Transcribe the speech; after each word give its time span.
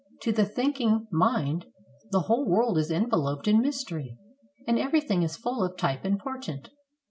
To 0.21 0.31
the 0.31 0.45
thinking 0.45 1.05
mind 1.11 1.67
the 2.09 2.21
whole 2.21 2.43
world 2.49 2.79
is 2.79 2.89
enveloped 2.89 3.47
in 3.47 3.61
mystery, 3.61 4.17
and 4.67 4.79
everything 4.79 5.21
is 5.21 5.37
full 5.37 5.63
of 5.63 5.77
type 5.77 6.03
and 6.05 6.17
portent. 6.17 6.71